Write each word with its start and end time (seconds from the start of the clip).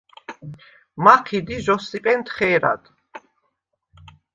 მაჴიდ 1.03 1.47
ი 1.55 1.57
ჟოსსიპენ 1.65 2.19
თხე̄რად. 2.25 2.83